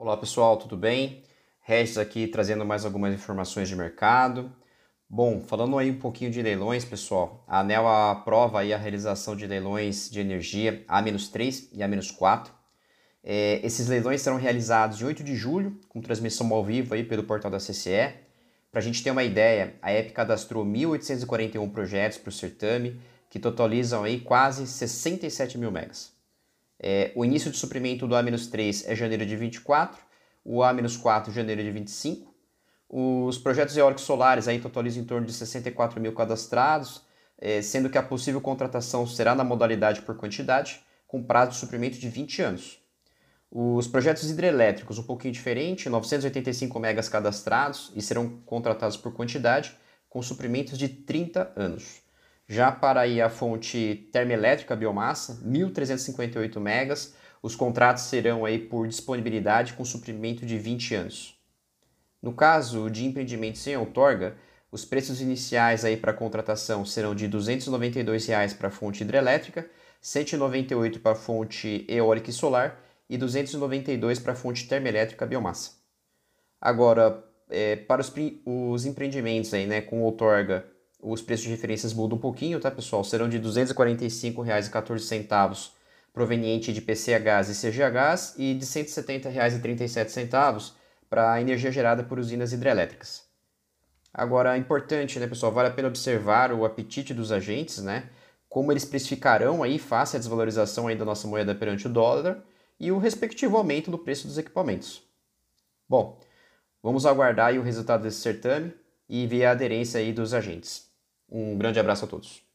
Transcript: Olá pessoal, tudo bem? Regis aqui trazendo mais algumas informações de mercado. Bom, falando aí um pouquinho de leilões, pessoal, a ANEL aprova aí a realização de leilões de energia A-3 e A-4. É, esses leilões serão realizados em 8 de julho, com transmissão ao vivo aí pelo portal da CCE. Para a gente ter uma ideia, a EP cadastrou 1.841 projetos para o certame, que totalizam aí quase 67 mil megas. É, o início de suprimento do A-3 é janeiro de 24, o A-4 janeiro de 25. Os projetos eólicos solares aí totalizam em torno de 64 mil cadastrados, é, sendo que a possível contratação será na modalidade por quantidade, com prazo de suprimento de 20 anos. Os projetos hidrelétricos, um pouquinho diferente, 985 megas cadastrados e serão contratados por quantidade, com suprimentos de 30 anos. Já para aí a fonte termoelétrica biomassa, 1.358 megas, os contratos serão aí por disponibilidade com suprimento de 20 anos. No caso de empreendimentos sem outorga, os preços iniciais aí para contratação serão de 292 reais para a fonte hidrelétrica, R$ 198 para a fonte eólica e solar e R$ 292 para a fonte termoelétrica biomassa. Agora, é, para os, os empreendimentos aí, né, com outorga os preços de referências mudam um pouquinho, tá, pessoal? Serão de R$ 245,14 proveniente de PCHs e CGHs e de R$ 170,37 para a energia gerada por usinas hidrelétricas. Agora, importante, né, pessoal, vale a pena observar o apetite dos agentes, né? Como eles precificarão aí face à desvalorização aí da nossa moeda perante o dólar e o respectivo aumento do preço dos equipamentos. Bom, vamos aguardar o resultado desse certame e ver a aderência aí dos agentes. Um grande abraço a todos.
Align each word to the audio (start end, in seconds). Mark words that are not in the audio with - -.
Olá 0.00 0.16
pessoal, 0.16 0.56
tudo 0.56 0.76
bem? 0.76 1.24
Regis 1.60 1.98
aqui 1.98 2.28
trazendo 2.28 2.64
mais 2.64 2.84
algumas 2.84 3.12
informações 3.12 3.68
de 3.68 3.74
mercado. 3.74 4.52
Bom, 5.10 5.40
falando 5.40 5.76
aí 5.76 5.90
um 5.90 5.98
pouquinho 5.98 6.30
de 6.30 6.40
leilões, 6.40 6.84
pessoal, 6.84 7.44
a 7.48 7.58
ANEL 7.58 7.88
aprova 7.88 8.60
aí 8.60 8.72
a 8.72 8.78
realização 8.78 9.34
de 9.34 9.44
leilões 9.44 10.08
de 10.08 10.20
energia 10.20 10.84
A-3 10.86 11.70
e 11.72 11.82
A-4. 11.82 12.46
É, 13.24 13.60
esses 13.66 13.88
leilões 13.88 14.22
serão 14.22 14.36
realizados 14.36 15.02
em 15.02 15.04
8 15.04 15.24
de 15.24 15.34
julho, 15.34 15.76
com 15.88 16.00
transmissão 16.00 16.54
ao 16.54 16.64
vivo 16.64 16.94
aí 16.94 17.02
pelo 17.02 17.24
portal 17.24 17.50
da 17.50 17.58
CCE. 17.58 18.14
Para 18.70 18.78
a 18.78 18.80
gente 18.80 19.02
ter 19.02 19.10
uma 19.10 19.24
ideia, 19.24 19.74
a 19.82 19.92
EP 19.92 20.12
cadastrou 20.12 20.64
1.841 20.64 21.72
projetos 21.72 22.18
para 22.18 22.28
o 22.28 22.32
certame, 22.32 23.00
que 23.28 23.40
totalizam 23.40 24.04
aí 24.04 24.20
quase 24.20 24.64
67 24.64 25.58
mil 25.58 25.72
megas. 25.72 26.16
É, 26.80 27.12
o 27.14 27.24
início 27.24 27.50
de 27.50 27.56
suprimento 27.56 28.06
do 28.06 28.14
A-3 28.14 28.84
é 28.86 28.94
janeiro 28.94 29.26
de 29.26 29.36
24, 29.36 30.00
o 30.44 30.62
A-4 30.62 31.32
janeiro 31.32 31.62
de 31.62 31.70
25. 31.70 32.34
Os 32.88 33.36
projetos 33.36 33.76
eólicos 33.76 34.04
solares 34.04 34.48
aí 34.48 34.60
totalizam 34.60 35.02
em 35.02 35.06
torno 35.06 35.26
de 35.26 35.32
64 35.32 36.00
mil 36.00 36.14
cadastrados, 36.14 37.02
é, 37.36 37.60
sendo 37.60 37.90
que 37.90 37.98
a 37.98 38.02
possível 38.02 38.40
contratação 38.40 39.06
será 39.06 39.34
na 39.34 39.44
modalidade 39.44 40.02
por 40.02 40.16
quantidade, 40.16 40.80
com 41.06 41.22
prazo 41.22 41.52
de 41.52 41.56
suprimento 41.58 41.98
de 41.98 42.08
20 42.08 42.42
anos. 42.42 42.80
Os 43.50 43.88
projetos 43.88 44.30
hidrelétricos, 44.30 44.98
um 44.98 45.02
pouquinho 45.02 45.32
diferente, 45.32 45.88
985 45.88 46.78
megas 46.78 47.08
cadastrados 47.08 47.90
e 47.94 48.02
serão 48.02 48.40
contratados 48.44 48.96
por 48.96 49.12
quantidade, 49.12 49.74
com 50.08 50.22
suprimentos 50.22 50.78
de 50.78 50.88
30 50.88 51.52
anos. 51.56 52.02
Já 52.48 52.72
para 52.72 53.02
aí 53.02 53.20
a 53.20 53.28
fonte 53.28 54.08
termoelétrica 54.10 54.74
biomassa, 54.74 55.38
1.358 55.44 56.58
megas, 56.58 57.14
os 57.42 57.54
contratos 57.54 58.04
serão 58.04 58.46
aí 58.46 58.58
por 58.58 58.88
disponibilidade 58.88 59.74
com 59.74 59.84
suprimento 59.84 60.46
de 60.46 60.58
20 60.58 60.94
anos. 60.94 61.38
No 62.22 62.32
caso 62.32 62.88
de 62.88 63.04
empreendimentos 63.04 63.60
sem 63.60 63.76
outorga, 63.76 64.34
os 64.72 64.84
preços 64.84 65.20
iniciais 65.20 65.84
aí 65.84 65.96
para 65.96 66.14
contratação 66.14 66.86
serão 66.86 67.14
de 67.14 67.28
292 67.28 68.26
reais 68.26 68.54
para 68.54 68.68
a 68.68 68.70
fonte 68.70 69.02
hidrelétrica, 69.02 69.60
R$ 69.60 69.68
198 70.00 71.00
para 71.00 71.12
a 71.12 71.14
fonte 71.14 71.84
eólica 71.86 72.30
e 72.30 72.32
solar 72.32 72.80
e 73.10 73.14
R$ 73.14 73.20
292 73.20 74.18
para 74.20 74.32
a 74.32 74.36
fonte 74.36 74.66
termoelétrica 74.66 75.26
biomassa. 75.26 75.72
Agora, 76.58 77.22
é, 77.50 77.76
para 77.76 78.00
os, 78.00 78.12
os 78.44 78.86
empreendimentos 78.86 79.52
aí, 79.52 79.66
né, 79.66 79.82
com 79.82 80.02
outorga 80.02 80.66
os 81.00 81.22
preços 81.22 81.44
de 81.44 81.50
referências 81.50 81.94
mudam 81.94 82.18
um 82.18 82.20
pouquinho, 82.20 82.60
tá, 82.60 82.70
pessoal? 82.70 83.02
Serão 83.04 83.28
de 83.28 83.38
R$ 83.38 83.44
245,14 83.44 85.70
proveniente 86.12 86.72
de 86.72 86.80
PCHs 86.80 87.48
e 87.48 87.54
CGHs 87.54 88.34
e 88.36 88.54
de 88.54 88.64
R$ 88.64 88.84
170,37 88.84 90.72
para 91.08 91.32
a 91.32 91.40
energia 91.40 91.70
gerada 91.70 92.02
por 92.02 92.18
usinas 92.18 92.52
hidrelétricas. 92.52 93.22
Agora, 94.12 94.58
importante, 94.58 95.20
né, 95.20 95.28
pessoal, 95.28 95.52
vale 95.52 95.68
a 95.68 95.72
pena 95.72 95.88
observar 95.88 96.52
o 96.52 96.64
apetite 96.64 97.14
dos 97.14 97.30
agentes, 97.30 97.78
né? 97.78 98.10
Como 98.48 98.72
eles 98.72 98.84
precificarão 98.84 99.62
aí 99.62 99.78
face 99.78 100.16
à 100.16 100.18
desvalorização 100.18 100.88
aí 100.88 100.96
da 100.96 101.04
nossa 101.04 101.28
moeda 101.28 101.54
perante 101.54 101.86
o 101.86 101.90
dólar 101.90 102.42
e 102.80 102.90
o 102.90 102.98
respectivo 102.98 103.56
aumento 103.56 103.88
do 103.90 103.98
preço 103.98 104.26
dos 104.26 104.38
equipamentos. 104.38 105.02
Bom, 105.88 106.18
vamos 106.82 107.06
aguardar 107.06 107.54
o 107.54 107.62
resultado 107.62 108.02
desse 108.02 108.20
certame 108.20 108.74
e 109.08 109.24
ver 109.26 109.44
a 109.44 109.52
aderência 109.52 110.00
aí 110.00 110.12
dos 110.12 110.34
agentes. 110.34 110.87
Um 111.30 111.56
grande 111.58 111.78
abraço 111.80 112.04
a 112.04 112.08
todos. 112.08 112.47